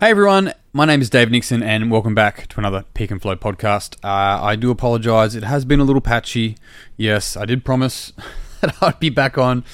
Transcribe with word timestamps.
Hey 0.00 0.10
everyone, 0.10 0.52
my 0.72 0.84
name 0.84 1.00
is 1.00 1.10
Dave 1.10 1.28
Nixon, 1.28 1.60
and 1.60 1.90
welcome 1.90 2.14
back 2.14 2.46
to 2.50 2.60
another 2.60 2.84
Peak 2.94 3.10
and 3.10 3.20
Flow 3.20 3.34
podcast. 3.34 3.96
Uh, 4.04 4.40
I 4.40 4.54
do 4.54 4.70
apologize; 4.70 5.34
it 5.34 5.42
has 5.42 5.64
been 5.64 5.80
a 5.80 5.84
little 5.84 6.00
patchy. 6.00 6.56
Yes, 6.96 7.36
I 7.36 7.44
did 7.44 7.64
promise 7.64 8.12
that 8.60 8.80
I'd 8.80 9.00
be 9.00 9.10
back 9.10 9.36
on 9.36 9.64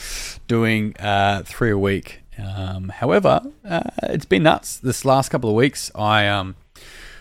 doing 0.49 0.97
uh, 0.97 1.43
three 1.45 1.71
a 1.71 1.77
week. 1.77 2.23
Um, 2.39 2.89
however, 2.89 3.43
uh, 3.69 3.91
it's 4.05 4.25
been 4.25 4.45
nuts 4.45 4.79
this 4.79 5.05
last 5.05 5.29
couple 5.29 5.51
of 5.51 5.57
weeks. 5.57 5.91
I 5.95 6.27
um, 6.27 6.57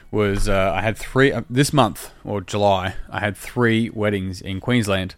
was 0.10 0.48
uh, 0.48 0.72
I 0.74 0.80
had 0.82 0.98
three 0.98 1.34
uh, 1.34 1.42
this 1.50 1.74
month 1.74 2.10
or 2.24 2.40
July. 2.40 2.96
I 3.10 3.20
had 3.20 3.36
three 3.36 3.90
weddings 3.90 4.40
in 4.40 4.62
Queensland, 4.62 5.16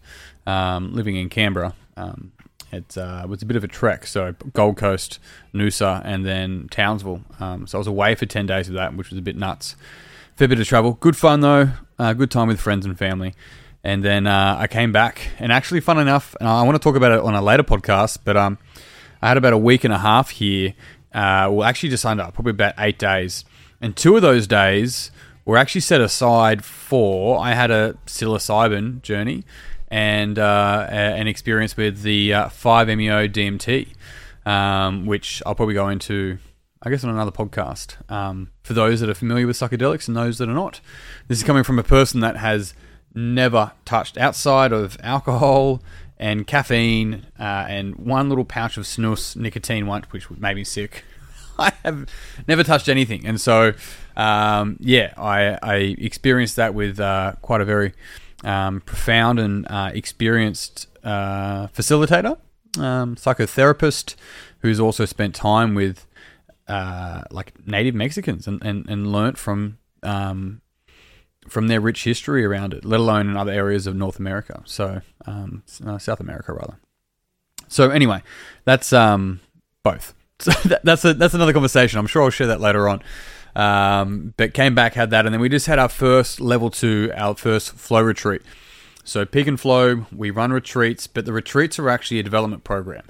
um, 0.48 0.92
living 0.96 1.18
in 1.18 1.30
Canberra. 1.30 1.76
Um, 1.96 2.32
it 2.76 2.98
uh, 2.98 3.26
was 3.28 3.42
a 3.42 3.46
bit 3.46 3.58
of 3.58 3.64
a 3.64 3.68
trek. 3.68 4.06
So 4.06 4.36
Gold 4.54 4.78
Coast, 4.78 5.20
Noosa, 5.54 6.02
and 6.06 6.26
then 6.26 6.68
Townsville. 6.70 7.22
Um, 7.40 7.68
so 7.68 7.78
I 7.78 7.80
was 7.80 7.88
away 7.88 8.16
for 8.16 8.26
ten 8.26 8.46
days 8.46 8.68
of 8.68 8.76
that, 8.76 8.96
which 8.96 9.10
was 9.10 9.18
a 9.18 9.22
bit 9.22 9.36
nuts. 9.36 9.76
Fair 10.36 10.48
bit 10.48 10.60
of 10.60 10.68
travel. 10.68 10.94
Good 10.94 11.16
fun 11.16 11.40
though. 11.40 11.70
Uh, 11.98 12.14
good 12.14 12.30
time 12.30 12.50
with 12.50 12.60
friends 12.60 12.86
and 12.86 12.98
family. 12.98 13.34
And 13.86 14.04
then 14.04 14.26
uh, 14.26 14.58
I 14.60 14.66
came 14.66 14.92
back, 14.92 15.30
and 15.38 15.52
actually, 15.52 15.80
fun 15.80 16.00
enough, 16.00 16.36
and 16.40 16.50
I 16.50 16.64
want 16.64 16.76
to 16.76 16.80
talk 16.80 16.96
about 16.96 17.12
it 17.12 17.20
on 17.20 17.36
a 17.36 17.42
later 17.42 17.64
podcast. 17.64 18.18
But 18.24 18.36
um, 18.36 18.58
I 19.22 19.28
had 19.28 19.38
about 19.38 19.54
a 19.54 19.60
week 19.60 19.84
and 19.84 19.94
a 19.94 20.00
half 20.00 20.32
here. 20.32 20.74
Uh, 21.14 21.48
well, 21.52 21.64
actually, 21.64 21.90
just 21.90 22.04
under 22.04 22.24
probably 22.34 22.50
about 22.50 22.74
eight 22.80 22.98
days, 22.98 23.46
and 23.80 23.96
two 23.96 24.16
of 24.16 24.24
those 24.24 24.48
days 24.48 25.12
were 25.46 25.56
actually 25.56 25.82
set 25.82 26.02
aside 26.02 26.66
for. 26.66 27.40
I 27.40 27.54
had 27.54 27.70
a 27.70 27.96
psilocybin 28.08 29.04
journey, 29.04 29.44
and 29.90 30.40
uh, 30.40 30.88
an 30.90 31.28
experience 31.28 31.78
with 31.78 32.02
the 32.02 32.34
uh, 32.34 32.46
5-MeO 32.48 33.28
DMT, 33.28 33.90
um, 34.50 35.06
which 35.06 35.42
I'll 35.46 35.56
probably 35.56 35.74
go 35.74 35.90
into, 35.90 36.38
I 36.82 36.90
guess, 36.90 37.04
on 37.04 37.10
another 37.10 37.32
podcast. 37.32 37.98
Um, 38.12 38.52
for 38.64 38.74
those 38.74 39.00
that 39.02 39.10
are 39.10 39.16
familiar 39.16 39.48
with 39.48 39.58
psychedelics 39.58 40.08
and 40.08 40.18
those 40.18 40.38
that 40.40 40.50
are 40.50 40.54
not, 40.54 40.82
this 41.28 41.38
is 41.38 41.44
coming 41.44 41.64
from 41.64 41.80
a 41.80 41.84
person 41.84 42.20
that 42.22 42.38
has 42.38 42.74
never 43.14 43.72
touched 43.86 44.18
outside 44.18 44.72
of 44.72 44.98
alcohol 45.02 45.82
and 46.18 46.48
caffeine 46.48 47.26
uh, 47.40 47.66
and 47.68 47.96
one 47.96 48.30
little 48.30 48.46
pouch 48.46 48.78
of 48.78 48.86
snus 48.86 49.36
nicotine 49.36 49.88
once, 49.88 50.06
which 50.12 50.30
made 50.32 50.56
me 50.56 50.64
sick. 50.64 51.04
I 51.58 51.72
have 51.84 52.10
never 52.48 52.64
touched 52.64 52.90
anything, 52.90 53.26
and 53.26 53.40
so 53.40 53.74
um, 54.18 54.78
yeah, 54.80 55.14
I, 55.18 55.58
I, 55.62 55.76
experienced 55.98 56.58
that 56.58 56.74
with 56.74 57.00
uh, 57.00 57.34
quite 57.42 57.62
a 57.62 57.66
very 57.66 57.94
um, 58.46 58.82
profound 58.82 59.40
and 59.40 59.68
uh, 59.70 59.92
experienced 59.94 60.88
uh, 61.04 61.68
facilitator, 61.68 62.38
um, 62.78 63.16
psychotherapist, 63.16 64.16
who's 64.60 64.80
also 64.80 65.06
spent 65.06 65.36
time 65.36 65.76
with 65.76 66.08
uh, 66.68 67.24
like 67.32 67.54
native 67.68 67.96
Mexicans 67.96 68.48
and, 68.48 68.64
and, 68.64 68.90
and 68.90 69.12
learnt 69.12 69.38
from 69.38 69.78
um, 70.04 70.62
from 71.48 71.68
their 71.68 71.80
rich 71.80 72.04
history 72.04 72.44
around 72.44 72.74
it, 72.74 72.86
let 72.86 73.00
alone 73.00 73.30
in 73.30 73.38
other 73.38 73.52
areas 73.52 73.86
of 73.86 73.96
North 73.96 74.18
America. 74.20 74.62
So 74.66 75.02
um, 75.26 75.64
uh, 75.86 75.98
South 75.98 76.20
America 76.20 76.54
rather. 76.54 76.80
So 77.68 77.90
anyway, 77.90 78.24
that's 78.64 78.94
um, 78.94 79.42
both. 79.84 80.14
So 80.38 80.52
that, 80.68 80.84
that's 80.84 81.06
a, 81.06 81.14
that's 81.14 81.34
another 81.34 81.54
conversation. 81.54 81.98
I'm 81.98 82.08
sure 82.08 82.22
I'll 82.22 82.30
share 82.30 82.48
that 82.48 82.60
later 82.60 82.90
on. 82.90 83.02
Um, 83.56 84.34
but 84.36 84.54
came 84.54 84.76
back, 84.76 84.96
had 84.96 85.12
that, 85.12 85.26
and 85.26 85.34
then 85.34 85.40
we 85.40 85.48
just 85.48 85.66
had 85.66 85.80
our 85.80 85.88
first 85.88 86.42
level 86.42 86.70
two, 86.70 87.12
our 87.16 87.36
first 87.36 87.72
flow 87.72 88.02
retreat. 88.02 88.42
So 89.06 89.24
Peak 89.24 89.48
and 89.48 89.60
Flow, 89.60 90.08
we 90.14 90.32
run 90.32 90.52
retreats, 90.52 91.08
but 91.08 91.26
the 91.26 91.32
retreats 91.32 91.80
are 91.80 91.90
actually 91.90 92.20
a 92.20 92.24
development 92.24 92.64
program. 92.64 93.04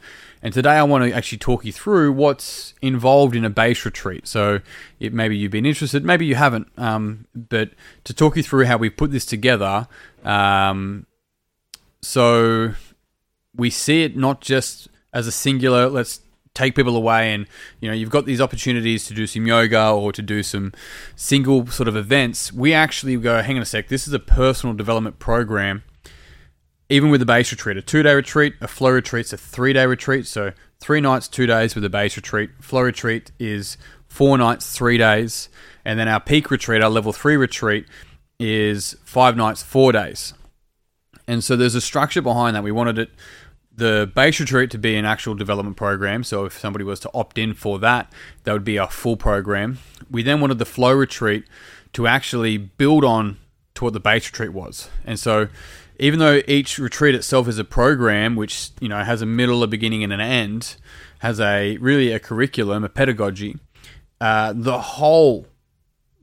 And 0.44 0.54
today 0.54 0.74
I 0.74 0.84
want 0.84 1.06
to 1.06 1.12
actually 1.12 1.40
talk 1.40 1.66
you 1.66 1.72
through 1.72 2.12
what's 2.12 2.76
involved 2.82 3.36
in 3.36 3.46
a 3.46 3.50
base 3.50 3.86
retreat. 3.86 4.28
So 4.28 4.60
it, 5.00 5.14
maybe 5.14 5.36
you've 5.36 5.52
been 5.54 5.66
interested, 5.66 6.06
maybe 6.06 6.26
you 6.26 6.36
haven't, 6.36 6.68
um, 6.78 7.26
but 7.34 7.72
to 8.04 8.14
talk 8.14 8.36
you 8.36 8.44
through 8.44 8.66
how 8.66 8.78
we 8.78 8.92
put 8.92 9.12
this 9.12 9.26
together. 9.26 9.88
Um, 10.24 11.08
so 12.02 12.74
we 13.56 13.72
see 13.72 14.04
it 14.04 14.16
not 14.16 14.42
just 14.42 14.90
as 15.14 15.26
a 15.26 15.32
singular, 15.32 15.90
let's 15.90 16.20
take 16.56 16.74
people 16.76 16.96
away 16.96 17.34
and 17.34 17.46
you 17.80 17.88
know 17.88 17.94
you've 17.94 18.10
got 18.10 18.26
these 18.26 18.42
opportunities 18.42 19.06
to 19.06 19.14
do 19.14 19.28
some 19.28 19.46
yoga 19.46 19.90
or 19.90 20.12
to 20.12 20.22
do 20.22 20.42
some 20.42 20.74
single 21.16 21.68
sort 21.68 21.88
of 21.88 21.96
events. 21.96 22.52
We 22.52 22.74
actually 22.74 23.16
go 23.18 23.42
hang 23.42 23.58
on 23.58 23.62
a 23.62 23.66
sec 23.66 23.90
this 23.90 24.08
is 24.08 24.14
a 24.14 24.20
personal 24.20 24.76
development 24.76 25.20
program 25.20 25.84
even 26.90 27.10
with 27.10 27.22
a 27.22 27.26
base 27.26 27.52
retreat 27.52 27.78
a 27.78 27.82
two 27.82 28.02
day 28.02 28.14
retreat 28.14 28.56
a 28.62 28.68
flow 28.68 28.92
retreat's 28.92 29.34
a 29.34 29.38
three 29.38 29.74
day 29.74 29.86
retreat. 29.86 30.26
So 30.26 30.54
three 30.80 31.02
nights 31.02 31.28
two 31.28 31.46
days 31.46 31.76
with 31.76 31.84
a 31.86 31.90
base 31.90 32.16
retreat. 32.16 32.52
Flow 32.62 32.82
retreat 32.82 33.32
is 33.40 33.78
four 34.08 34.38
nights 34.38 34.76
three 34.76 34.98
days. 34.98 35.50
And 35.84 36.00
then 36.00 36.08
our 36.08 36.20
peak 36.20 36.52
retreat 36.52 36.82
our 36.82 36.90
level 36.90 37.14
three 37.14 37.38
retreat 37.38 37.86
is 38.40 38.96
five 39.04 39.36
nights 39.36 39.62
four 39.64 39.92
days. 39.92 40.34
And 41.28 41.44
so 41.44 41.56
there's 41.56 41.76
a 41.76 41.82
structure 41.82 42.22
behind 42.22 42.56
that. 42.56 42.64
We 42.64 42.72
wanted 42.72 43.00
it 43.00 43.10
the 43.78 44.10
base 44.16 44.40
retreat 44.40 44.72
to 44.72 44.78
be 44.78 44.96
an 44.96 45.06
actual 45.06 45.36
development 45.36 45.78
program. 45.78 46.24
So 46.24 46.46
if 46.46 46.58
somebody 46.58 46.86
was 46.86 47.00
to 47.02 47.12
opt 47.14 47.38
in 47.38 47.54
for 47.54 47.78
that, 47.80 48.12
that 48.44 48.54
would 48.54 48.64
be 48.64 48.78
a 48.78 48.88
full 48.88 49.18
program. 49.18 49.80
We 50.10 50.24
then 50.24 50.40
wanted 50.40 50.60
the 50.60 50.66
flow 50.66 50.94
retreat 50.94 51.46
to 51.94 52.08
actually 52.08 52.58
build 52.58 53.04
on 53.04 53.38
to 53.76 53.84
what 53.84 53.94
the 53.94 54.00
base 54.00 54.28
retreat 54.28 54.54
was. 54.54 54.90
And 55.06 55.20
so 55.20 55.50
even 56.00 56.20
though 56.20 56.42
each 56.48 56.78
retreat 56.78 57.16
itself 57.16 57.48
is 57.48 57.60
a 57.60 57.64
program 57.64 58.36
which, 58.36 58.70
you 58.80 58.88
know, 58.88 59.04
has 59.04 59.22
a 59.22 59.26
middle, 59.26 59.64
a 59.64 59.68
beginning 59.68 60.04
and 60.04 60.14
an 60.14 60.22
end, 60.22 60.76
has 61.20 61.40
a 61.40 61.78
really 61.78 62.12
a 62.12 62.20
curriculum, 62.20 62.84
a 62.84 62.90
pedagogy, 62.90 63.58
uh, 64.22 64.54
the 64.56 64.80
whole 64.80 65.48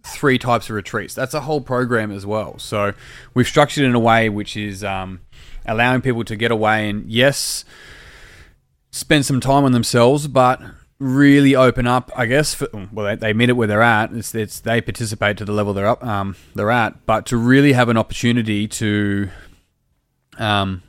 three 0.04 0.38
types 0.38 0.68
of 0.68 0.76
retreats. 0.76 1.14
That's 1.14 1.34
a 1.34 1.42
whole 1.42 1.60
program 1.60 2.10
as 2.10 2.26
well. 2.26 2.58
So 2.58 2.92
we've 3.34 3.46
structured 3.46 3.84
it 3.84 3.88
in 3.88 3.94
a 3.94 4.00
way 4.00 4.28
which 4.28 4.56
is 4.56 4.82
um, 4.82 5.20
allowing 5.66 6.00
people 6.00 6.24
to 6.24 6.36
get 6.36 6.50
away 6.50 6.88
and 6.88 7.10
yes, 7.10 7.64
spend 8.90 9.26
some 9.26 9.40
time 9.40 9.64
on 9.64 9.72
themselves, 9.72 10.28
but 10.28 10.60
really 10.98 11.56
open 11.56 11.86
up. 11.86 12.10
I 12.16 12.26
guess 12.26 12.54
for, 12.54 12.68
well, 12.92 13.06
they, 13.06 13.16
they 13.16 13.32
meet 13.32 13.48
it 13.48 13.54
where 13.54 13.66
they're 13.66 13.82
at. 13.82 14.12
It's, 14.12 14.34
it's 14.34 14.60
they 14.60 14.80
participate 14.80 15.36
to 15.38 15.44
the 15.44 15.52
level 15.52 15.72
they're 15.72 15.86
up 15.86 16.04
um, 16.04 16.36
they're 16.54 16.70
at, 16.70 17.06
but 17.06 17.26
to 17.26 17.36
really 17.36 17.72
have 17.72 17.88
an 17.88 17.96
opportunity 17.96 18.68
to 18.68 19.28
um, 20.38 20.82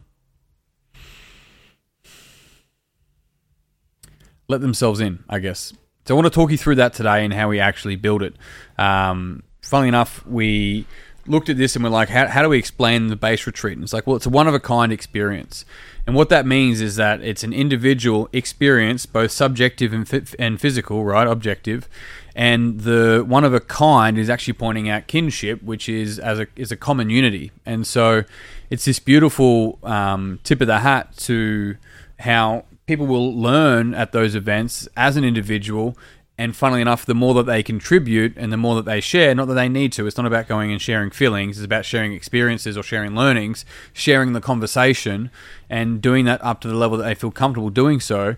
let 4.48 4.62
themselves 4.62 5.00
in. 5.00 5.24
I 5.30 5.40
guess. 5.40 5.74
So 6.06 6.14
I 6.14 6.16
want 6.16 6.26
to 6.26 6.38
talk 6.38 6.52
you 6.52 6.58
through 6.58 6.76
that 6.76 6.94
today 6.94 7.24
and 7.24 7.34
how 7.34 7.48
we 7.48 7.60
actually 7.62 7.96
build 7.96 8.24
it. 8.24 8.36
Um, 8.78 9.44
funnily 9.62 9.88
enough, 9.88 10.26
we 10.28 10.86
looked 11.26 11.50
at 11.50 11.58
this 11.58 11.76
and 11.76 11.84
we're 11.84 11.90
like, 11.90 12.10
how, 12.10 12.28
how 12.28 12.42
do 12.42 12.50
we 12.50 12.58
explain 12.58 13.08
the 13.08 13.16
base 13.16 13.46
retreat? 13.46 13.76
And 13.78 13.84
it's 13.84 13.94
like, 13.94 14.08
well, 14.08 14.16
it's 14.16 14.26
a 14.26 14.30
one 14.30 14.48
of 14.48 14.54
a 14.54 14.60
kind 14.60 14.92
experience. 14.92 15.66
And 16.06 16.16
what 16.16 16.30
that 16.30 16.46
means 16.46 16.82
is 16.82 16.98
that 16.98 17.22
it's 17.22 17.44
an 17.44 17.54
individual 17.54 18.28
experience, 18.34 19.06
both 19.06 19.32
subjective 19.32 19.94
and, 19.94 20.36
and 20.38 20.60
physical, 20.60 21.04
right? 21.06 21.28
Objective. 21.28 21.88
And 22.36 22.82
the 22.82 23.24
one 23.26 23.44
of 23.44 23.54
a 23.54 23.60
kind 23.60 24.18
is 24.18 24.30
actually 24.30 24.54
pointing 24.54 24.90
out 24.90 25.08
kinship, 25.08 25.64
which 25.64 25.88
is 25.88 26.20
as 26.20 26.40
a 26.40 26.48
is 26.56 26.72
a 26.72 26.78
common 26.78 27.10
unity. 27.10 27.52
And 27.66 27.86
so 27.86 28.24
it's 28.70 28.86
this 28.86 29.00
beautiful 29.00 29.80
um, 29.84 30.40
tip 30.44 30.60
of 30.60 30.68
the 30.68 30.80
hat 30.80 31.16
to 31.18 31.78
how 32.20 32.66
people 32.86 33.06
will 33.06 33.34
learn 33.34 33.94
at 33.94 34.12
those 34.12 34.36
events 34.36 34.88
as 34.98 35.16
an 35.16 35.24
individual 35.24 35.96
and 36.44 36.54
funnily 36.54 36.82
enough, 36.82 37.06
the 37.06 37.16
more 37.16 37.34
that 37.36 37.46
they 37.46 37.64
contribute 37.64 38.34
and 38.36 38.52
the 38.52 38.58
more 38.58 38.76
that 38.76 38.84
they 38.84 39.00
share, 39.00 39.34
not 39.34 39.48
that 39.48 39.54
they 39.54 39.70
need 39.70 39.94
to, 39.94 40.06
it's 40.06 40.18
not 40.18 40.26
about 40.26 40.46
going 40.46 40.74
and 40.74 40.82
sharing 40.82 41.10
feelings, 41.10 41.58
it's 41.58 41.64
about 41.64 41.86
sharing 41.86 42.12
experiences 42.12 42.78
or 42.78 42.84
sharing 42.84 43.16
learnings, 43.16 43.64
sharing 43.94 44.34
the 44.34 44.42
conversation, 44.42 45.32
and 45.70 46.02
doing 46.02 46.26
that 46.26 46.44
up 46.44 46.60
to 46.60 46.68
the 46.68 46.76
level 46.76 46.98
that 46.98 47.06
they 47.06 47.16
feel 47.16 47.32
comfortable 47.32 47.70
doing 47.70 48.02
so, 48.02 48.36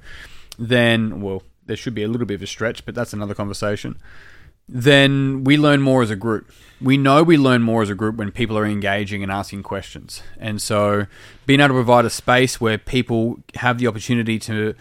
then, 0.60 1.20
well, 1.20 1.42
there 1.66 1.76
should 1.76 1.96
be 1.96 2.04
a 2.04 2.08
little 2.08 2.28
bit 2.28 2.36
of 2.36 2.44
a 2.44 2.48
stretch, 2.48 2.86
but 2.86 2.94
that's 2.94 3.12
another 3.12 3.34
conversation. 3.34 3.98
Then 4.70 5.44
we 5.44 5.58
learn 5.58 5.82
more 5.82 6.04
as 6.04 6.12
a 6.12 6.16
group. 6.16 6.52
We 6.80 6.98
know 6.98 7.24
we 7.24 7.38
learn 7.38 7.64
more 7.64 7.82
as 7.82 7.90
a 7.90 7.96
group 7.96 8.18
when 8.18 8.32
people 8.32 8.56
are 8.56 8.68
engaging 8.68 9.24
and 9.24 9.32
asking 9.32 9.64
questions. 9.64 10.22
And 10.40 10.62
so 10.62 11.08
being 11.48 11.60
able 11.60 11.70
to 11.70 11.74
provide 11.74 12.06
a 12.06 12.12
space 12.12 12.62
where 12.62 12.78
people 12.78 13.40
have 13.56 13.80
the 13.80 13.88
opportunity 13.88 14.38
to 14.40 14.76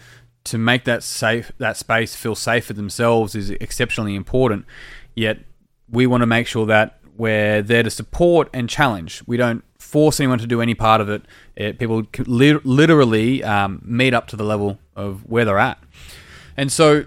to 0.45 0.57
make 0.57 0.85
that 0.85 1.03
safe 1.03 1.51
that 1.57 1.77
space 1.77 2.15
feel 2.15 2.35
safe 2.35 2.65
for 2.65 2.73
themselves 2.73 3.35
is 3.35 3.49
exceptionally 3.51 4.15
important. 4.15 4.65
Yet 5.15 5.39
we 5.89 6.07
want 6.07 6.21
to 6.21 6.27
make 6.27 6.47
sure 6.47 6.65
that 6.65 6.99
we're 7.17 7.61
there 7.61 7.83
to 7.83 7.89
support 7.89 8.49
and 8.53 8.69
challenge. 8.69 9.23
We 9.25 9.37
don't 9.37 9.63
force 9.79 10.19
anyone 10.19 10.39
to 10.39 10.47
do 10.47 10.61
any 10.61 10.75
part 10.75 11.01
of 11.01 11.09
it. 11.09 11.23
it 11.55 11.79
people 11.79 12.03
li- 12.25 12.59
literally 12.63 13.43
um, 13.43 13.81
meet 13.83 14.13
up 14.13 14.27
to 14.27 14.35
the 14.35 14.43
level 14.43 14.79
of 14.95 15.25
where 15.29 15.45
they're 15.45 15.59
at. 15.59 15.79
And 16.57 16.71
so 16.71 17.05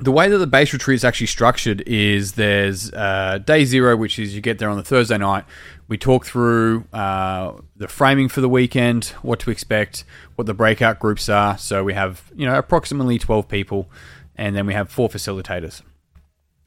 the 0.00 0.12
way 0.12 0.28
that 0.28 0.38
the 0.38 0.46
base 0.46 0.72
retreat 0.72 0.96
is 0.96 1.04
actually 1.04 1.26
structured 1.26 1.82
is 1.86 2.32
there's 2.32 2.92
uh, 2.92 3.38
day 3.44 3.64
zero, 3.64 3.96
which 3.96 4.18
is 4.18 4.34
you 4.34 4.40
get 4.40 4.58
there 4.58 4.70
on 4.70 4.76
the 4.76 4.82
Thursday 4.82 5.18
night. 5.18 5.44
We 5.90 5.98
talk 5.98 6.24
through 6.24 6.84
uh, 6.92 7.54
the 7.76 7.88
framing 7.88 8.28
for 8.28 8.40
the 8.40 8.48
weekend, 8.48 9.06
what 9.22 9.40
to 9.40 9.50
expect, 9.50 10.04
what 10.36 10.46
the 10.46 10.54
breakout 10.54 11.00
groups 11.00 11.28
are. 11.28 11.58
So 11.58 11.82
we 11.82 11.94
have 11.94 12.30
you 12.34 12.46
know 12.46 12.56
approximately 12.56 13.18
twelve 13.18 13.48
people, 13.48 13.90
and 14.36 14.54
then 14.54 14.66
we 14.66 14.72
have 14.72 14.88
four 14.88 15.08
facilitators. 15.08 15.82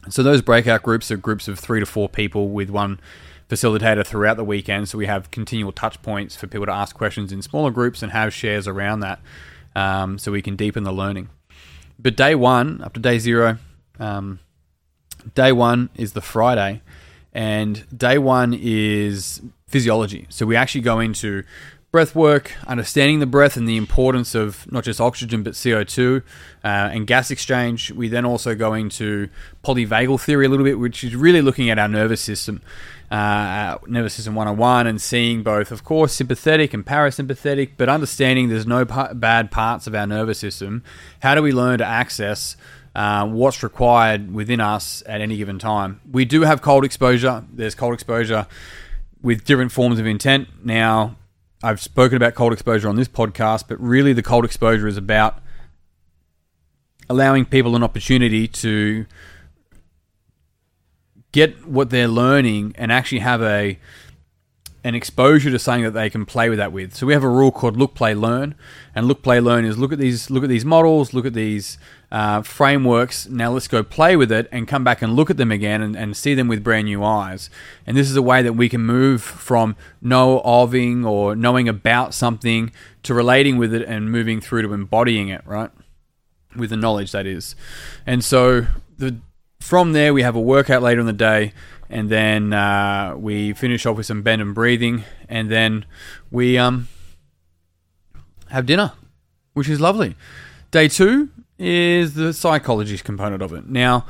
So 0.09 0.23
those 0.23 0.41
breakout 0.41 0.83
groups 0.83 1.09
are 1.09 1.15
groups 1.15 1.47
of 1.47 1.57
three 1.57 1.79
to 1.79 1.85
four 1.85 2.09
people 2.09 2.49
with 2.49 2.69
one 2.69 2.99
facilitator 3.47 4.05
throughout 4.05 4.35
the 4.35 4.43
weekend. 4.43 4.89
So 4.89 4.97
we 4.97 5.05
have 5.05 5.31
continual 5.31 5.71
touch 5.71 6.01
points 6.01 6.35
for 6.35 6.47
people 6.47 6.65
to 6.65 6.73
ask 6.73 6.93
questions 6.93 7.31
in 7.31 7.41
smaller 7.41 7.71
groups 7.71 8.03
and 8.03 8.11
have 8.11 8.33
shares 8.33 8.67
around 8.67 8.99
that, 8.99 9.21
um, 9.73 10.17
so 10.17 10.33
we 10.33 10.41
can 10.41 10.57
deepen 10.57 10.83
the 10.83 10.91
learning. 10.91 11.29
But 11.97 12.17
day 12.17 12.35
one, 12.35 12.81
up 12.81 12.91
to 12.95 12.99
day 12.99 13.19
zero, 13.19 13.57
um, 13.99 14.39
day 15.33 15.53
one 15.53 15.89
is 15.95 16.11
the 16.11 16.21
Friday, 16.21 16.81
and 17.33 17.85
day 17.95 18.17
one 18.17 18.53
is 18.53 19.41
physiology. 19.67 20.27
So 20.29 20.45
we 20.45 20.55
actually 20.55 20.81
go 20.81 20.99
into 20.99 21.43
breath 21.93 22.15
work, 22.15 22.51
understanding 22.65 23.19
the 23.19 23.25
breath 23.27 23.55
and 23.55 23.69
the 23.69 23.77
importance 23.77 24.33
of 24.33 24.69
not 24.71 24.83
just 24.83 24.99
oxygen 24.99 25.43
but 25.43 25.53
CO2 25.53 26.23
uh, 26.63 26.67
and 26.67 27.05
gas 27.05 27.29
exchange. 27.29 27.91
We 27.91 28.07
then 28.07 28.25
also 28.25 28.55
go 28.55 28.73
into 28.73 29.29
polyvagal 29.63 30.19
theory 30.21 30.47
a 30.47 30.49
little 30.49 30.65
bit, 30.65 30.79
which 30.79 31.03
is 31.03 31.15
really 31.15 31.41
looking 31.41 31.69
at 31.69 31.77
our 31.77 31.87
nervous 31.87 32.19
system, 32.19 32.63
uh, 33.11 33.77
nervous 33.85 34.15
system 34.15 34.33
101, 34.33 34.87
and 34.87 34.99
seeing 34.99 35.43
both, 35.43 35.71
of 35.71 35.83
course, 35.83 36.13
sympathetic 36.13 36.73
and 36.73 36.83
parasympathetic, 36.83 37.73
but 37.77 37.89
understanding 37.89 38.49
there's 38.49 38.65
no 38.65 38.85
pa- 38.85 39.13
bad 39.13 39.51
parts 39.51 39.85
of 39.85 39.93
our 39.93 40.07
nervous 40.07 40.39
system. 40.39 40.83
How 41.19 41.35
do 41.35 41.43
we 41.43 41.51
learn 41.51 41.77
to 41.77 41.85
access? 41.85 42.57
Uh, 42.95 43.25
what's 43.25 43.63
required 43.63 44.31
within 44.31 44.61
us 44.61 45.01
at 45.07 45.19
any 45.19 45.35
given 45.35 45.57
time. 45.57 45.99
We 46.11 46.25
do 46.25 46.41
have 46.41 46.61
cold 46.61 46.85
exposure. 46.85 47.43
There's 47.51 47.73
cold 47.73 47.95
exposure 47.95 48.45
with 49.19 49.45
different 49.45 49.71
forms 49.71 49.99
of 49.99 50.05
intent. 50.05 50.47
Now, 50.63 51.15
I've 51.63 51.81
spoken 51.81 52.17
about 52.17 52.35
cold 52.35 52.53
exposure 52.53 52.87
on 52.89 52.95
this 52.95 53.07
podcast, 53.07 53.65
but 53.67 53.79
really 53.79 54.13
the 54.13 54.21
cold 54.21 54.45
exposure 54.45 54.87
is 54.87 54.97
about 54.97 55.41
allowing 57.09 57.45
people 57.45 57.75
an 57.75 57.83
opportunity 57.83 58.47
to 58.47 59.05
get 61.31 61.65
what 61.67 61.89
they're 61.89 62.07
learning 62.07 62.75
and 62.77 62.91
actually 62.91 63.19
have 63.19 63.41
a 63.41 63.79
an 64.83 64.95
exposure 64.95 65.49
to 65.49 65.57
something 65.57 65.83
that 65.83 65.91
they 65.91 66.09
can 66.09 66.25
play 66.25 66.49
with 66.49 66.57
that 66.57 66.73
with. 66.73 66.93
So 66.93 67.07
we 67.07 67.13
have 67.13 67.23
a 67.23 67.29
rule 67.29 67.51
called 67.51 67.77
look, 67.77 67.95
play, 67.95 68.13
learn, 68.13 68.55
and 68.93 69.07
look, 69.07 69.23
play, 69.23 69.39
learn 69.39 69.63
is 69.63 69.77
look 69.77 69.93
at 69.93 69.99
these 69.99 70.29
look 70.29 70.43
at 70.43 70.49
these 70.49 70.65
models, 70.65 71.13
look 71.13 71.25
at 71.25 71.33
these 71.33 71.77
uh, 72.11 72.41
frameworks. 72.41 73.27
Now 73.27 73.51
let's 73.51 73.69
go 73.69 73.81
play 73.81 74.15
with 74.15 74.31
it 74.31 74.49
and 74.51 74.67
come 74.67 74.83
back 74.83 75.01
and 75.01 75.15
look 75.15 75.29
at 75.29 75.37
them 75.37 75.51
again 75.51 75.81
and, 75.81 75.95
and 75.95 76.17
see 76.17 76.35
them 76.35 76.47
with 76.49 76.63
brand 76.63 76.85
new 76.85 77.03
eyes. 77.03 77.49
And 77.87 77.95
this 77.95 78.09
is 78.09 78.15
a 78.17 78.21
way 78.21 78.41
that 78.41 78.53
we 78.53 78.67
can 78.67 78.81
move 78.81 79.21
from 79.21 79.77
know 80.01 80.41
ofing 80.45 81.05
or 81.05 81.35
knowing 81.35 81.69
about 81.69 82.13
something 82.13 82.71
to 83.03 83.13
relating 83.13 83.57
with 83.57 83.73
it 83.73 83.87
and 83.87 84.11
moving 84.11 84.41
through 84.41 84.63
to 84.63 84.73
embodying 84.73 85.29
it, 85.29 85.41
right? 85.45 85.71
With 86.57 86.71
the 86.71 86.77
knowledge 86.77 87.13
that 87.13 87.25
is. 87.25 87.55
And 88.05 88.23
so 88.23 88.67
the 88.97 89.17
from 89.63 89.93
there 89.93 90.13
we 90.13 90.21
have 90.21 90.35
a 90.35 90.41
workout 90.41 90.81
later 90.81 90.99
in 90.99 91.07
the 91.07 91.13
day 91.13 91.53
and 91.93 92.09
then 92.09 92.53
uh, 92.53 93.13
we 93.15 93.53
finish 93.53 93.85
off 93.85 93.97
with 93.97 94.07
some 94.07 94.23
bend 94.23 94.41
and 94.41 94.55
breathing, 94.55 95.03
and 95.29 95.51
then 95.51 95.85
we 96.31 96.57
um, 96.57 96.87
have 98.49 98.65
dinner, 98.65 98.93
which 99.53 99.69
is 99.69 99.79
lovely. 99.79 100.15
Day 100.71 100.87
two 100.87 101.29
is 101.59 102.15
the 102.15 102.33
psychology 102.33 102.97
component 102.97 103.43
of 103.43 103.53
it. 103.53 103.69
Now, 103.69 104.07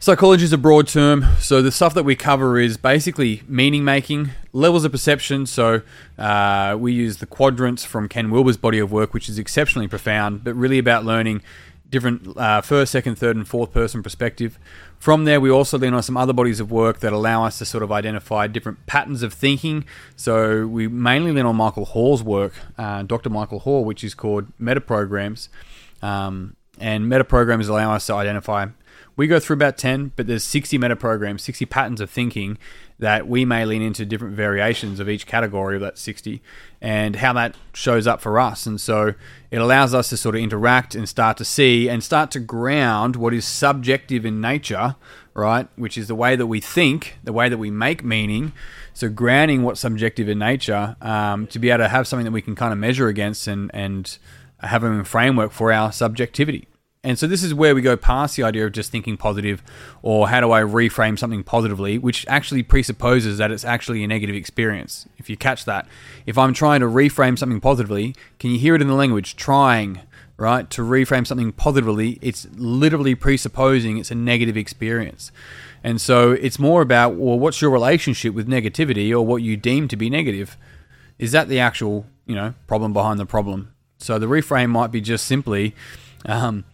psychology 0.00 0.42
is 0.42 0.52
a 0.52 0.58
broad 0.58 0.88
term, 0.88 1.24
so 1.38 1.62
the 1.62 1.70
stuff 1.70 1.94
that 1.94 2.02
we 2.02 2.16
cover 2.16 2.58
is 2.58 2.76
basically 2.76 3.42
meaning 3.46 3.84
making, 3.84 4.32
levels 4.52 4.84
of 4.84 4.90
perception. 4.90 5.46
So 5.46 5.82
uh, 6.18 6.76
we 6.76 6.92
use 6.92 7.18
the 7.18 7.26
quadrants 7.26 7.84
from 7.84 8.08
Ken 8.08 8.32
Wilber's 8.32 8.56
body 8.56 8.80
of 8.80 8.90
work, 8.90 9.14
which 9.14 9.28
is 9.28 9.38
exceptionally 9.38 9.86
profound, 9.86 10.42
but 10.42 10.54
really 10.54 10.78
about 10.78 11.04
learning 11.04 11.40
different 11.90 12.36
uh, 12.36 12.60
first, 12.60 12.92
second, 12.92 13.16
third, 13.16 13.36
and 13.36 13.46
fourth 13.46 13.72
person 13.72 14.02
perspective. 14.02 14.58
From 14.98 15.24
there, 15.24 15.40
we 15.40 15.50
also 15.50 15.78
lean 15.78 15.94
on 15.94 16.02
some 16.02 16.16
other 16.16 16.32
bodies 16.32 16.60
of 16.60 16.70
work 16.70 17.00
that 17.00 17.12
allow 17.12 17.44
us 17.44 17.58
to 17.58 17.64
sort 17.64 17.82
of 17.82 17.92
identify 17.92 18.46
different 18.46 18.86
patterns 18.86 19.22
of 19.22 19.32
thinking. 19.32 19.84
So 20.16 20.66
we 20.66 20.88
mainly 20.88 21.32
lean 21.32 21.46
on 21.46 21.56
Michael 21.56 21.84
Hall's 21.84 22.22
work, 22.22 22.54
uh, 22.78 23.02
Dr. 23.02 23.30
Michael 23.30 23.60
Hall, 23.60 23.84
which 23.84 24.02
is 24.02 24.14
called 24.14 24.46
meta 24.58 24.80
programs. 24.80 25.48
Um, 26.02 26.56
and 26.78 27.08
meta 27.08 27.24
programs 27.24 27.68
allow 27.68 27.94
us 27.94 28.06
to 28.06 28.14
identify. 28.14 28.66
We 29.16 29.26
go 29.26 29.40
through 29.40 29.54
about 29.54 29.78
10, 29.78 30.12
but 30.14 30.26
there's 30.26 30.44
60 30.44 30.76
meta 30.76 30.94
programs, 30.94 31.42
60 31.42 31.64
patterns 31.66 32.00
of 32.02 32.10
thinking 32.10 32.58
that 32.98 33.26
we 33.26 33.44
may 33.44 33.64
lean 33.64 33.82
into 33.82 34.04
different 34.04 34.34
variations 34.34 35.00
of 35.00 35.08
each 35.08 35.26
category 35.26 35.76
of 35.76 35.82
that 35.82 35.98
60 35.98 36.42
and 36.80 37.16
how 37.16 37.32
that 37.32 37.54
shows 37.72 38.06
up 38.06 38.20
for 38.20 38.38
us. 38.38 38.66
And 38.66 38.80
so 38.80 39.14
it 39.50 39.60
allows 39.60 39.94
us 39.94 40.10
to 40.10 40.16
sort 40.16 40.34
of 40.34 40.42
interact 40.42 40.94
and 40.94 41.08
start 41.08 41.36
to 41.38 41.44
see 41.44 41.88
and 41.88 42.04
start 42.04 42.30
to 42.32 42.40
ground 42.40 43.16
what 43.16 43.32
is 43.32 43.46
subjective 43.46 44.26
in 44.26 44.40
nature, 44.40 44.96
right? 45.34 45.68
Which 45.76 45.96
is 45.96 46.08
the 46.08 46.14
way 46.14 46.36
that 46.36 46.46
we 46.46 46.60
think, 46.60 47.16
the 47.24 47.32
way 47.32 47.48
that 47.48 47.58
we 47.58 47.70
make 47.70 48.04
meaning. 48.04 48.52
So 48.92 49.08
grounding 49.08 49.62
what's 49.62 49.80
subjective 49.80 50.28
in 50.28 50.38
nature 50.38 50.96
um, 51.00 51.46
to 51.48 51.58
be 51.58 51.70
able 51.70 51.84
to 51.84 51.88
have 51.88 52.06
something 52.06 52.24
that 52.24 52.32
we 52.32 52.42
can 52.42 52.54
kind 52.54 52.72
of 52.72 52.78
measure 52.78 53.08
against 53.08 53.46
and, 53.46 53.70
and 53.74 54.18
have 54.60 54.84
a 54.84 55.04
framework 55.04 55.52
for 55.52 55.72
our 55.72 55.90
subjectivity. 55.92 56.66
And 57.06 57.16
so 57.16 57.28
this 57.28 57.44
is 57.44 57.54
where 57.54 57.72
we 57.72 57.82
go 57.82 57.96
past 57.96 58.34
the 58.34 58.42
idea 58.42 58.66
of 58.66 58.72
just 58.72 58.90
thinking 58.90 59.16
positive 59.16 59.62
or 60.02 60.28
how 60.28 60.40
do 60.40 60.50
I 60.50 60.62
reframe 60.62 61.16
something 61.16 61.44
positively, 61.44 61.98
which 61.98 62.26
actually 62.26 62.64
presupposes 62.64 63.38
that 63.38 63.52
it's 63.52 63.64
actually 63.64 64.02
a 64.02 64.08
negative 64.08 64.34
experience. 64.34 65.06
If 65.16 65.30
you 65.30 65.36
catch 65.36 65.66
that, 65.66 65.86
if 66.26 66.36
I'm 66.36 66.52
trying 66.52 66.80
to 66.80 66.86
reframe 66.86 67.38
something 67.38 67.60
positively, 67.60 68.16
can 68.40 68.50
you 68.50 68.58
hear 68.58 68.74
it 68.74 68.82
in 68.82 68.88
the 68.88 68.94
language? 68.94 69.36
Trying, 69.36 70.00
right? 70.36 70.68
To 70.70 70.82
reframe 70.82 71.24
something 71.24 71.52
positively, 71.52 72.18
it's 72.22 72.48
literally 72.56 73.14
presupposing 73.14 73.98
it's 73.98 74.10
a 74.10 74.16
negative 74.16 74.56
experience. 74.56 75.30
And 75.84 76.00
so 76.00 76.32
it's 76.32 76.58
more 76.58 76.82
about, 76.82 77.14
well, 77.14 77.38
what's 77.38 77.62
your 77.62 77.70
relationship 77.70 78.34
with 78.34 78.48
negativity 78.48 79.12
or 79.12 79.24
what 79.24 79.42
you 79.42 79.56
deem 79.56 79.86
to 79.88 79.96
be 79.96 80.10
negative? 80.10 80.56
Is 81.20 81.30
that 81.30 81.46
the 81.46 81.60
actual, 81.60 82.04
you 82.26 82.34
know, 82.34 82.54
problem 82.66 82.92
behind 82.92 83.20
the 83.20 83.26
problem? 83.26 83.72
So 83.98 84.18
the 84.18 84.26
reframe 84.26 84.70
might 84.70 84.90
be 84.90 85.00
just 85.00 85.24
simply, 85.24 85.72
um, 86.24 86.64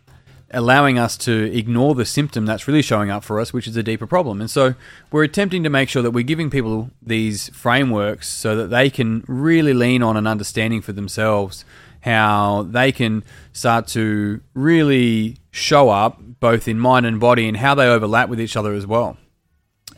allowing 0.53 0.99
us 0.99 1.17
to 1.17 1.51
ignore 1.57 1.95
the 1.95 2.05
symptom 2.05 2.47
that's 2.47 2.69
really 2.69 2.83
showing 2.83 3.11
up 3.11 3.25
for 3.25 3.41
us, 3.41 3.53
which 3.53 3.67
is 3.67 3.77
a 3.77 3.83
deeper 3.83 4.07
problem. 4.07 4.41
And 4.41 4.51
so 4.51 4.75
we're 5.11 5.25
attempting 5.25 5.63
to 5.63 5.71
make 5.71 5.89
sure 5.89 6.03
that 6.03 6.11
we're 6.11 6.23
giving 6.25 6.51
people 6.51 6.91
these 7.01 7.49
frameworks 7.51 8.29
so 8.29 8.57
that 8.57 8.69
they 8.69 8.91
can 8.91 9.25
really 9.27 9.73
lean 9.73 10.03
on 10.03 10.17
an 10.17 10.27
understanding 10.27 10.83
for 10.83 10.93
themselves 10.93 11.65
how 12.03 12.67
they 12.69 12.91
can 12.93 13.23
start 13.53 13.87
to 13.87 14.41
really 14.55 15.37
show 15.53 15.89
up 15.89 16.19
both 16.41 16.67
in 16.67 16.79
mind 16.79 17.07
and 17.07 17.21
body 17.21 17.47
and 17.47 17.57
how 17.57 17.75
they 17.75 17.87
overlap 17.87 18.29
with 18.29 18.41
each 18.41 18.57
other 18.57 18.75
as 18.75 18.87
well. 18.87 19.17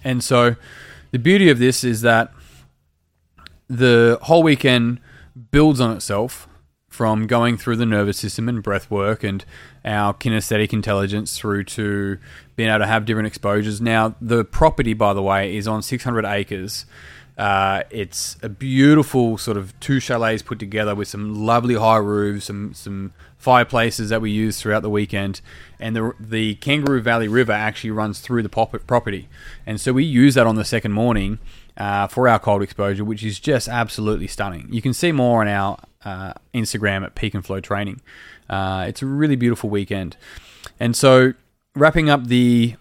And 0.02 0.22
so 0.22 0.56
the 1.10 1.18
beauty 1.18 1.48
of 1.48 1.58
this 1.58 1.82
is 1.82 2.02
that 2.02 2.30
the 3.68 4.18
whole 4.22 4.42
weekend 4.42 5.00
builds 5.50 5.80
on 5.80 5.96
itself 5.96 6.46
from 6.94 7.26
going 7.26 7.56
through 7.56 7.74
the 7.74 7.84
nervous 7.84 8.16
system 8.16 8.48
and 8.48 8.62
breath 8.62 8.88
work 8.88 9.24
and 9.24 9.44
our 9.84 10.14
kinesthetic 10.14 10.72
intelligence 10.72 11.36
through 11.36 11.64
to 11.64 12.16
being 12.54 12.68
able 12.68 12.78
to 12.78 12.86
have 12.86 13.04
different 13.04 13.26
exposures. 13.26 13.80
Now, 13.80 14.14
the 14.20 14.44
property, 14.44 14.94
by 14.94 15.12
the 15.12 15.20
way, 15.20 15.56
is 15.56 15.66
on 15.66 15.82
600 15.82 16.24
acres. 16.24 16.86
Uh, 17.36 17.82
it's 17.90 18.36
a 18.44 18.48
beautiful 18.48 19.36
sort 19.36 19.56
of 19.56 19.78
two 19.80 19.98
chalets 19.98 20.40
put 20.40 20.60
together 20.60 20.94
with 20.94 21.08
some 21.08 21.44
lovely 21.44 21.74
high 21.74 21.96
roofs, 21.96 22.44
some 22.44 22.72
some 22.74 23.12
fireplaces 23.38 24.08
that 24.10 24.20
we 24.20 24.30
use 24.30 24.60
throughout 24.60 24.82
the 24.82 24.90
weekend, 24.90 25.40
and 25.80 25.96
the 25.96 26.12
the 26.20 26.54
Kangaroo 26.54 27.02
Valley 27.02 27.26
River 27.26 27.50
actually 27.50 27.90
runs 27.90 28.20
through 28.20 28.44
the 28.44 28.48
property, 28.48 29.28
and 29.66 29.80
so 29.80 29.92
we 29.92 30.04
use 30.04 30.36
that 30.36 30.46
on 30.46 30.54
the 30.54 30.64
second 30.64 30.92
morning 30.92 31.40
uh, 31.76 32.06
for 32.06 32.28
our 32.28 32.38
cold 32.38 32.62
exposure, 32.62 33.04
which 33.04 33.24
is 33.24 33.40
just 33.40 33.66
absolutely 33.66 34.28
stunning. 34.28 34.68
You 34.70 34.80
can 34.80 34.94
see 34.94 35.10
more 35.10 35.40
on 35.40 35.48
our 35.48 35.80
uh, 36.04 36.34
Instagram 36.54 37.04
at 37.04 37.14
Peak 37.14 37.34
and 37.34 37.44
Flow 37.44 37.60
Training. 37.60 38.00
Uh, 38.48 38.84
it's 38.88 39.02
a 39.02 39.06
really 39.06 39.36
beautiful 39.36 39.70
weekend. 39.70 40.16
And 40.78 40.96
so, 40.96 41.34
wrapping 41.74 42.10
up 42.10 42.26
the 42.26 42.76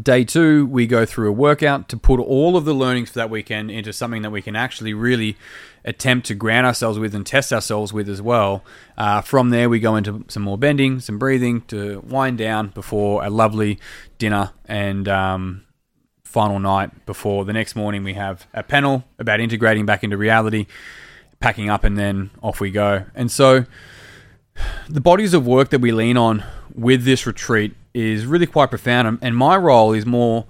day 0.00 0.24
two, 0.24 0.66
we 0.66 0.86
go 0.86 1.04
through 1.04 1.28
a 1.28 1.32
workout 1.32 1.88
to 1.88 1.96
put 1.96 2.20
all 2.20 2.56
of 2.56 2.64
the 2.64 2.74
learnings 2.74 3.10
for 3.10 3.18
that 3.18 3.30
weekend 3.30 3.70
into 3.70 3.92
something 3.92 4.22
that 4.22 4.30
we 4.30 4.40
can 4.40 4.54
actually 4.54 4.94
really 4.94 5.36
attempt 5.84 6.26
to 6.26 6.34
ground 6.34 6.66
ourselves 6.66 6.98
with 6.98 7.14
and 7.14 7.26
test 7.26 7.52
ourselves 7.52 7.92
with 7.92 8.08
as 8.08 8.22
well. 8.22 8.62
Uh, 8.96 9.20
from 9.20 9.50
there, 9.50 9.68
we 9.68 9.80
go 9.80 9.96
into 9.96 10.24
some 10.28 10.42
more 10.42 10.58
bending, 10.58 11.00
some 11.00 11.18
breathing 11.18 11.62
to 11.62 12.00
wind 12.06 12.38
down 12.38 12.68
before 12.68 13.24
a 13.24 13.30
lovely 13.30 13.78
dinner 14.18 14.52
and 14.66 15.08
um, 15.08 15.64
final 16.22 16.60
night. 16.60 17.06
Before 17.06 17.44
the 17.44 17.52
next 17.52 17.74
morning, 17.74 18.04
we 18.04 18.14
have 18.14 18.46
a 18.54 18.62
panel 18.62 19.04
about 19.18 19.40
integrating 19.40 19.86
back 19.86 20.04
into 20.04 20.16
reality, 20.16 20.66
packing 21.40 21.70
up, 21.70 21.84
and 21.84 21.98
then 21.98 22.30
off 22.42 22.60
we 22.60 22.70
go. 22.70 23.04
And 23.14 23.30
so, 23.30 23.64
the 24.88 25.00
bodies 25.00 25.34
of 25.34 25.46
work 25.46 25.70
that 25.70 25.80
we 25.80 25.90
lean 25.90 26.16
on 26.16 26.44
with 26.74 27.04
this 27.04 27.26
retreat 27.26 27.74
is 27.94 28.26
really 28.26 28.46
quite 28.46 28.70
profound. 28.70 29.18
And 29.22 29.36
my 29.36 29.56
role 29.56 29.92
is 29.92 30.06
more 30.06 30.46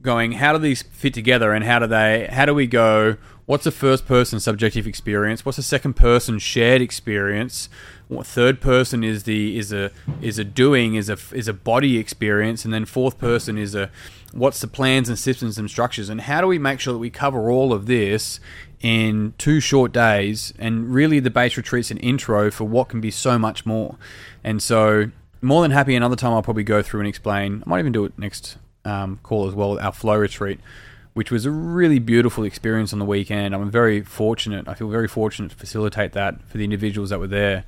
going, 0.00 0.32
how 0.32 0.52
do 0.52 0.58
these 0.58 0.82
fit 0.82 1.12
together 1.12 1.52
and 1.52 1.64
how 1.64 1.78
do 1.80 1.86
they, 1.86 2.28
how 2.30 2.46
do 2.46 2.54
we 2.54 2.66
go? 2.66 3.16
What's 3.46 3.66
a 3.66 3.70
first 3.70 4.06
person 4.06 4.40
subjective 4.40 4.86
experience, 4.86 5.44
what's 5.44 5.58
a 5.58 5.62
second 5.62 5.94
person 5.94 6.38
shared 6.38 6.82
experience, 6.82 7.70
what 8.08 8.26
third 8.26 8.60
person 8.60 9.02
is 9.02 9.24
the 9.24 9.58
is 9.58 9.72
a 9.72 9.90
is 10.20 10.38
a 10.38 10.44
doing 10.44 10.94
is 10.96 11.08
a 11.08 11.16
is 11.32 11.48
a 11.48 11.54
body 11.54 11.98
experience, 11.98 12.64
and 12.64 12.74
then 12.74 12.84
fourth 12.84 13.18
person 13.18 13.56
is 13.56 13.74
a 13.74 13.90
what's 14.32 14.60
the 14.60 14.66
plans 14.66 15.08
and 15.08 15.18
systems 15.18 15.56
and 15.58 15.70
structures, 15.70 16.08
and 16.10 16.22
how 16.22 16.42
do 16.42 16.46
we 16.46 16.58
make 16.58 16.80
sure 16.80 16.92
that 16.92 16.98
we 16.98 17.10
cover 17.10 17.50
all 17.50 17.72
of 17.72 17.86
this 17.86 18.40
in 18.80 19.34
two 19.38 19.60
short 19.60 19.92
days, 19.92 20.52
and 20.58 20.92
really 20.92 21.20
the 21.20 21.30
base 21.30 21.56
retreats 21.56 21.90
an 21.90 21.98
intro 21.98 22.50
for 22.50 22.64
what 22.64 22.88
can 22.88 23.00
be 23.00 23.10
so 23.10 23.38
much 23.38 23.66
more, 23.66 23.96
and 24.44 24.62
so 24.62 25.10
more 25.40 25.62
than 25.62 25.70
happy. 25.70 25.94
Another 25.94 26.16
time 26.16 26.32
I'll 26.32 26.42
probably 26.42 26.64
go 26.64 26.82
through 26.82 27.00
and 27.00 27.08
explain. 27.08 27.62
I 27.66 27.68
might 27.68 27.80
even 27.80 27.92
do 27.92 28.04
it 28.04 28.12
next 28.18 28.56
um, 28.84 29.18
call 29.22 29.48
as 29.48 29.54
well. 29.54 29.78
Our 29.78 29.92
flow 29.92 30.16
retreat 30.16 30.60
which 31.18 31.32
was 31.32 31.44
a 31.44 31.50
really 31.50 31.98
beautiful 31.98 32.44
experience 32.44 32.92
on 32.92 33.00
the 33.00 33.04
weekend. 33.04 33.52
I'm 33.52 33.68
very 33.72 34.02
fortunate. 34.02 34.68
I 34.68 34.74
feel 34.74 34.88
very 34.88 35.08
fortunate 35.08 35.50
to 35.50 35.56
facilitate 35.56 36.12
that 36.12 36.40
for 36.44 36.58
the 36.58 36.62
individuals 36.62 37.10
that 37.10 37.18
were 37.18 37.26
there. 37.26 37.64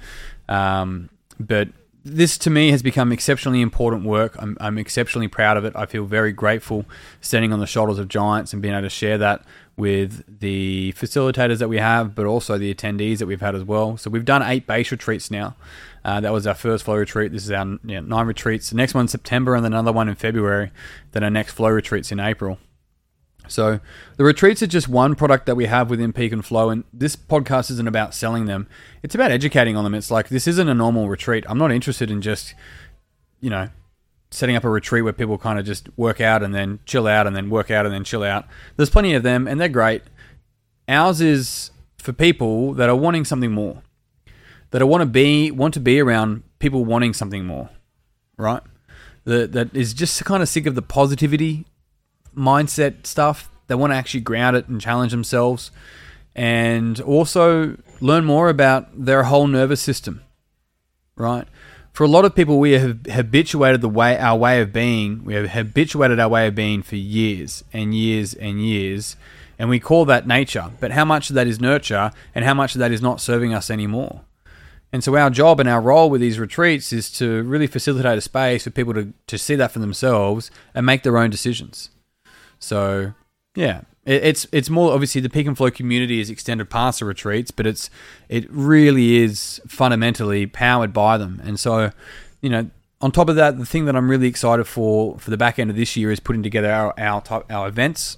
Um, 0.48 1.10
but 1.40 1.66
this 2.04 2.38
to 2.38 2.50
me 2.50 2.70
has 2.70 2.80
become 2.80 3.10
exceptionally 3.10 3.60
important 3.60 4.04
work. 4.04 4.36
I'm, 4.38 4.56
I'm, 4.60 4.78
exceptionally 4.78 5.26
proud 5.26 5.56
of 5.56 5.64
it. 5.64 5.72
I 5.74 5.86
feel 5.86 6.04
very 6.04 6.30
grateful 6.30 6.84
standing 7.20 7.52
on 7.52 7.58
the 7.58 7.66
shoulders 7.66 7.98
of 7.98 8.06
giants 8.06 8.52
and 8.52 8.62
being 8.62 8.72
able 8.72 8.82
to 8.82 8.88
share 8.88 9.18
that 9.18 9.42
with 9.80 10.40
the 10.40 10.92
facilitators 10.96 11.58
that 11.58 11.68
we 11.68 11.78
have, 11.78 12.14
but 12.14 12.26
also 12.26 12.58
the 12.58 12.72
attendees 12.72 13.18
that 13.18 13.26
we've 13.26 13.40
had 13.40 13.54
as 13.54 13.64
well. 13.64 13.96
So 13.96 14.10
we've 14.10 14.24
done 14.24 14.42
eight 14.42 14.66
base 14.66 14.92
retreats 14.92 15.30
now. 15.30 15.56
Uh, 16.04 16.20
that 16.20 16.32
was 16.32 16.46
our 16.46 16.54
first 16.54 16.84
flow 16.84 16.96
retreat. 16.96 17.32
This 17.32 17.44
is 17.44 17.50
our 17.50 17.66
you 17.66 17.78
know, 17.82 18.00
nine 18.00 18.26
retreats. 18.26 18.70
The 18.70 18.76
next 18.76 18.94
one's 18.94 19.10
September, 19.10 19.54
and 19.54 19.64
then 19.64 19.72
another 19.72 19.92
one 19.92 20.08
in 20.08 20.14
February. 20.14 20.70
Then 21.12 21.24
our 21.24 21.30
next 21.30 21.52
flow 21.52 21.70
retreats 21.70 22.12
in 22.12 22.20
April. 22.20 22.58
So 23.48 23.80
the 24.16 24.24
retreats 24.24 24.62
are 24.62 24.68
just 24.68 24.88
one 24.88 25.14
product 25.14 25.46
that 25.46 25.56
we 25.56 25.66
have 25.66 25.90
within 25.90 26.12
Peak 26.12 26.32
and 26.32 26.44
Flow, 26.44 26.70
and 26.70 26.84
this 26.92 27.16
podcast 27.16 27.70
isn't 27.72 27.88
about 27.88 28.14
selling 28.14 28.44
them. 28.44 28.68
It's 29.02 29.14
about 29.14 29.32
educating 29.32 29.76
on 29.76 29.84
them. 29.84 29.94
It's 29.94 30.10
like 30.10 30.28
this 30.28 30.46
isn't 30.46 30.68
a 30.68 30.74
normal 30.74 31.08
retreat. 31.08 31.44
I'm 31.48 31.58
not 31.58 31.72
interested 31.72 32.10
in 32.10 32.22
just, 32.22 32.54
you 33.40 33.50
know, 33.50 33.68
setting 34.30 34.56
up 34.56 34.64
a 34.64 34.68
retreat 34.68 35.04
where 35.04 35.12
people 35.12 35.38
kind 35.38 35.58
of 35.58 35.64
just 35.64 35.88
work 35.96 36.20
out 36.20 36.42
and 36.42 36.54
then 36.54 36.78
chill 36.86 37.06
out 37.06 37.26
and 37.26 37.34
then 37.34 37.50
work 37.50 37.70
out 37.70 37.84
and 37.84 37.94
then 37.94 38.04
chill 38.04 38.22
out. 38.22 38.46
There's 38.76 38.90
plenty 38.90 39.14
of 39.14 39.22
them, 39.22 39.48
and 39.48 39.60
they're 39.60 39.68
great. 39.68 40.02
Ours 40.88 41.20
is 41.20 41.70
for 41.98 42.12
people 42.12 42.74
that 42.74 42.88
are 42.88 42.96
wanting 42.96 43.24
something 43.24 43.52
more, 43.52 43.82
that 44.70 44.80
I 44.80 44.84
want 44.84 45.02
to 45.02 45.06
be 45.06 45.50
want 45.50 45.74
to 45.74 45.80
be 45.80 46.00
around 46.00 46.42
people 46.58 46.84
wanting 46.84 47.12
something 47.12 47.44
more, 47.44 47.70
right? 48.36 48.62
That 49.24 49.52
that 49.52 49.74
is 49.74 49.92
just 49.94 50.24
kind 50.24 50.42
of 50.42 50.48
sick 50.48 50.66
of 50.66 50.74
the 50.74 50.82
positivity 50.82 51.66
mindset 52.36 53.06
stuff. 53.06 53.50
They 53.66 53.74
want 53.74 53.92
to 53.92 53.96
actually 53.96 54.20
ground 54.20 54.56
it 54.56 54.68
and 54.68 54.80
challenge 54.80 55.12
themselves 55.12 55.70
and 56.34 57.00
also 57.00 57.76
learn 58.00 58.24
more 58.24 58.48
about 58.48 59.04
their 59.04 59.24
whole 59.24 59.46
nervous 59.46 59.80
system, 59.80 60.22
right? 61.16 61.46
For 61.92 62.04
a 62.04 62.08
lot 62.08 62.24
of 62.24 62.34
people, 62.34 62.58
we 62.58 62.72
have 62.72 63.04
habituated 63.06 63.80
the 63.80 63.88
way 63.88 64.16
our 64.16 64.38
way 64.38 64.60
of 64.60 64.72
being. 64.72 65.24
We 65.24 65.34
have 65.34 65.50
habituated 65.50 66.18
our 66.20 66.28
way 66.28 66.46
of 66.46 66.54
being 66.54 66.82
for 66.82 66.96
years 66.96 67.64
and 67.72 67.94
years 67.94 68.32
and 68.34 68.64
years, 68.64 69.16
and 69.58 69.68
we 69.68 69.80
call 69.80 70.04
that 70.06 70.26
nature. 70.26 70.70
But 70.80 70.92
how 70.92 71.04
much 71.04 71.30
of 71.30 71.34
that 71.34 71.46
is 71.46 71.60
nurture, 71.60 72.12
and 72.34 72.44
how 72.44 72.54
much 72.54 72.74
of 72.74 72.78
that 72.78 72.92
is 72.92 73.02
not 73.02 73.20
serving 73.20 73.52
us 73.52 73.70
anymore? 73.70 74.22
And 74.92 75.04
so 75.04 75.16
our 75.16 75.30
job 75.30 75.60
and 75.60 75.68
our 75.68 75.80
role 75.80 76.10
with 76.10 76.20
these 76.20 76.38
retreats 76.38 76.92
is 76.92 77.10
to 77.12 77.42
really 77.44 77.66
facilitate 77.66 78.18
a 78.18 78.20
space 78.20 78.64
for 78.64 78.70
people 78.70 78.94
to, 78.94 79.12
to 79.28 79.38
see 79.38 79.54
that 79.54 79.70
for 79.70 79.78
themselves 79.78 80.50
and 80.74 80.84
make 80.84 81.02
their 81.02 81.18
own 81.18 81.30
decisions. 81.30 81.90
So 82.58 83.14
yeah, 83.54 83.82
it, 84.04 84.24
it's 84.24 84.46
it's 84.52 84.70
more 84.70 84.92
obviously 84.92 85.20
the 85.20 85.30
peak 85.30 85.46
and 85.46 85.56
flow 85.56 85.70
community 85.70 86.20
is 86.20 86.30
extended 86.30 86.70
past 86.70 87.00
the 87.00 87.04
retreats, 87.04 87.50
but 87.50 87.66
it's 87.66 87.90
it 88.28 88.46
really 88.50 89.16
is 89.18 89.60
fundamentally 89.66 90.46
powered 90.46 90.92
by 90.92 91.18
them. 91.18 91.40
And 91.44 91.58
so, 91.58 91.90
you 92.40 92.50
know, 92.50 92.70
on 93.00 93.12
top 93.12 93.28
of 93.28 93.36
that, 93.36 93.58
the 93.58 93.66
thing 93.66 93.84
that 93.86 93.96
I'm 93.96 94.10
really 94.10 94.28
excited 94.28 94.64
for 94.64 95.18
for 95.18 95.30
the 95.30 95.36
back 95.36 95.58
end 95.58 95.70
of 95.70 95.76
this 95.76 95.96
year 95.96 96.10
is 96.10 96.20
putting 96.20 96.42
together 96.42 96.70
our 96.70 96.94
our, 96.98 97.20
type, 97.20 97.50
our 97.50 97.68
events. 97.68 98.16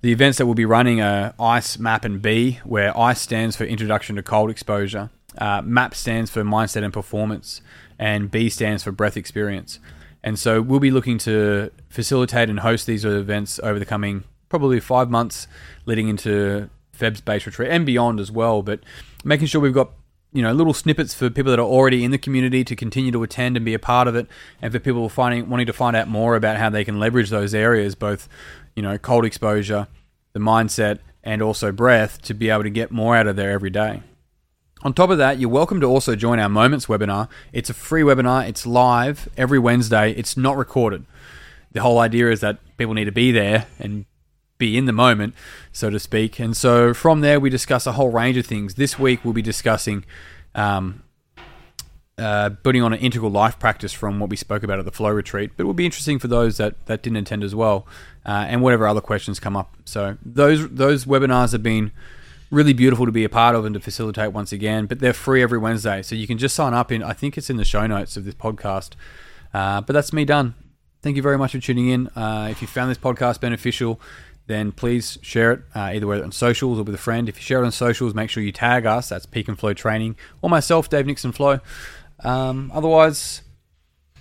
The 0.00 0.12
events 0.12 0.38
that 0.38 0.46
we'll 0.46 0.54
be 0.54 0.64
running 0.64 1.00
are 1.00 1.34
ICE, 1.40 1.76
MAP, 1.80 2.04
and 2.04 2.22
B, 2.22 2.60
where 2.62 2.96
ICE 2.96 3.20
stands 3.20 3.56
for 3.56 3.64
Introduction 3.64 4.14
to 4.14 4.22
Cold 4.22 4.48
Exposure, 4.48 5.10
uh, 5.38 5.60
MAP 5.62 5.96
stands 5.96 6.30
for 6.30 6.44
Mindset 6.44 6.84
and 6.84 6.92
Performance, 6.92 7.62
and 7.98 8.30
B 8.30 8.48
stands 8.48 8.84
for 8.84 8.92
Breath 8.92 9.16
Experience. 9.16 9.80
And 10.22 10.38
so 10.38 10.62
we'll 10.62 10.78
be 10.78 10.92
looking 10.92 11.18
to 11.18 11.72
facilitate 11.88 12.48
and 12.48 12.60
host 12.60 12.86
these 12.86 13.04
events 13.04 13.58
over 13.60 13.80
the 13.80 13.84
coming 13.84 14.22
probably 14.48 14.80
five 14.80 15.10
months 15.10 15.46
leading 15.86 16.08
into 16.08 16.70
Feb's 16.92 17.20
base 17.20 17.46
retreat 17.46 17.70
and 17.70 17.86
beyond 17.86 18.20
as 18.20 18.30
well. 18.30 18.62
But 18.62 18.80
making 19.24 19.46
sure 19.46 19.60
we've 19.60 19.74
got 19.74 19.90
you 20.32 20.42
know 20.42 20.52
little 20.52 20.74
snippets 20.74 21.14
for 21.14 21.30
people 21.30 21.50
that 21.50 21.58
are 21.58 21.62
already 21.62 22.04
in 22.04 22.10
the 22.10 22.18
community 22.18 22.64
to 22.64 22.76
continue 22.76 23.10
to 23.12 23.22
attend 23.22 23.56
and 23.56 23.64
be 23.64 23.74
a 23.74 23.78
part 23.78 24.08
of 24.08 24.16
it, 24.16 24.26
and 24.60 24.72
for 24.72 24.78
people 24.78 25.08
finding 25.08 25.48
wanting 25.48 25.66
to 25.66 25.72
find 25.72 25.96
out 25.96 26.08
more 26.08 26.36
about 26.36 26.56
how 26.56 26.70
they 26.70 26.84
can 26.84 26.98
leverage 26.98 27.30
those 27.30 27.54
areas, 27.54 27.94
both 27.94 28.28
you 28.74 28.82
know 28.82 28.98
cold 28.98 29.24
exposure, 29.24 29.86
the 30.32 30.40
mindset, 30.40 30.98
and 31.22 31.42
also 31.42 31.72
breath, 31.72 32.20
to 32.22 32.34
be 32.34 32.50
able 32.50 32.62
to 32.62 32.70
get 32.70 32.90
more 32.90 33.16
out 33.16 33.26
of 33.26 33.36
there 33.36 33.50
every 33.50 33.70
day. 33.70 34.02
On 34.82 34.92
top 34.92 35.10
of 35.10 35.18
that, 35.18 35.40
you're 35.40 35.50
welcome 35.50 35.80
to 35.80 35.86
also 35.86 36.14
join 36.14 36.38
our 36.38 36.48
Moments 36.48 36.86
webinar. 36.86 37.28
It's 37.52 37.68
a 37.68 37.74
free 37.74 38.02
webinar, 38.02 38.48
it's 38.48 38.64
live 38.64 39.28
every 39.36 39.58
Wednesday, 39.58 40.12
it's 40.12 40.36
not 40.36 40.56
recorded. 40.56 41.04
The 41.72 41.80
whole 41.80 41.98
idea 41.98 42.30
is 42.30 42.40
that 42.40 42.58
people 42.76 42.94
need 42.94 43.06
to 43.06 43.12
be 43.12 43.32
there 43.32 43.66
and 43.80 44.06
be 44.58 44.76
in 44.76 44.84
the 44.84 44.92
moment, 44.92 45.34
so 45.72 45.90
to 45.90 45.98
speak. 45.98 46.38
And 46.38 46.56
so 46.56 46.92
from 46.92 47.20
there, 47.20 47.40
we 47.40 47.50
discuss 47.50 47.86
a 47.86 47.92
whole 47.92 48.10
range 48.10 48.36
of 48.36 48.46
things. 48.46 48.74
This 48.74 48.98
week, 48.98 49.24
we'll 49.24 49.34
be 49.34 49.42
discussing 49.42 50.04
um, 50.54 51.02
uh, 52.18 52.48
building 52.48 52.82
on 52.82 52.92
an 52.92 52.98
integral 52.98 53.30
life 53.30 53.58
practice 53.58 53.92
from 53.92 54.18
what 54.18 54.28
we 54.28 54.36
spoke 54.36 54.62
about 54.62 54.78
at 54.78 54.84
the 54.84 54.90
flow 54.90 55.10
retreat, 55.10 55.52
but 55.56 55.62
it 55.62 55.66
will 55.66 55.74
be 55.74 55.84
interesting 55.86 56.18
for 56.18 56.28
those 56.28 56.56
that, 56.56 56.74
that 56.86 57.02
didn't 57.02 57.18
attend 57.18 57.44
as 57.44 57.54
well, 57.54 57.86
uh, 58.26 58.44
and 58.48 58.60
whatever 58.60 58.86
other 58.86 59.00
questions 59.00 59.38
come 59.38 59.56
up. 59.56 59.76
So 59.84 60.18
those 60.24 60.68
those 60.68 61.04
webinars 61.04 61.52
have 61.52 61.62
been 61.62 61.92
really 62.50 62.72
beautiful 62.72 63.06
to 63.06 63.12
be 63.12 63.24
a 63.24 63.28
part 63.28 63.54
of 63.54 63.64
and 63.64 63.74
to 63.74 63.80
facilitate 63.80 64.32
once 64.32 64.52
again. 64.52 64.86
But 64.86 64.98
they're 64.98 65.12
free 65.12 65.42
every 65.42 65.58
Wednesday, 65.58 66.02
so 66.02 66.16
you 66.16 66.26
can 66.26 66.38
just 66.38 66.56
sign 66.56 66.74
up 66.74 66.90
in. 66.90 67.02
I 67.02 67.12
think 67.12 67.38
it's 67.38 67.50
in 67.50 67.56
the 67.56 67.64
show 67.64 67.86
notes 67.86 68.16
of 68.16 68.24
this 68.24 68.34
podcast. 68.34 68.94
Uh, 69.54 69.80
but 69.80 69.92
that's 69.92 70.12
me 70.12 70.24
done. 70.24 70.54
Thank 71.00 71.16
you 71.16 71.22
very 71.22 71.38
much 71.38 71.52
for 71.52 71.60
tuning 71.60 71.88
in. 71.88 72.08
Uh, 72.08 72.48
if 72.50 72.60
you 72.60 72.66
found 72.66 72.90
this 72.90 72.98
podcast 72.98 73.40
beneficial, 73.40 74.00
then 74.48 74.72
please 74.72 75.18
share 75.22 75.52
it 75.52 75.60
uh, 75.74 75.92
either 75.94 76.12
on 76.12 76.32
socials 76.32 76.78
or 76.78 76.82
with 76.82 76.94
a 76.94 76.98
friend. 76.98 77.28
If 77.28 77.36
you 77.36 77.42
share 77.42 77.62
it 77.62 77.66
on 77.66 77.72
socials, 77.72 78.14
make 78.14 78.30
sure 78.30 78.42
you 78.42 78.52
tag 78.52 78.86
us. 78.86 79.08
That's 79.08 79.26
Peak 79.26 79.46
and 79.46 79.58
Flow 79.58 79.74
Training 79.74 80.16
or 80.42 80.50
myself, 80.50 80.88
Dave 80.88 81.06
Nixon 81.06 81.32
Flow. 81.32 81.60
Um, 82.24 82.72
otherwise, 82.74 83.42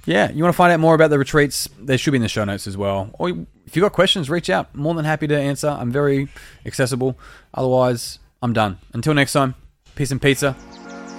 yeah, 0.06 0.32
you 0.32 0.44
want 0.44 0.54
to 0.54 0.58
find 0.58 0.72
out 0.72 0.80
more 0.80 0.96
about 0.96 1.10
the 1.10 1.20
retreats? 1.20 1.68
They 1.80 1.98
should 1.98 2.12
be 2.12 2.18
in 2.18 2.22
the 2.22 2.30
show 2.30 2.46
notes 2.46 2.68
as 2.68 2.78
well. 2.78 3.10
Or 3.14 3.30
if 3.30 3.76
you've 3.76 3.84
got 3.84 3.94
questions, 3.94 4.30
reach 4.30 4.50
out. 4.50 4.74
More 4.76 4.94
than 4.94 5.06
happy 5.06 5.28
to 5.28 5.38
answer. 5.38 5.68
I'm 5.68 5.92
very 5.92 6.30
accessible. 6.66 7.18
Otherwise, 7.54 8.20
I'm 8.42 8.54
done. 8.54 8.78
Until 8.94 9.14
next 9.14 9.34
time, 9.34 9.56
peace 9.96 10.12
and 10.12 10.22
pizza. 10.22 10.56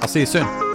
I'll 0.01 0.09
see 0.09 0.21
you 0.21 0.27
soon. 0.27 0.68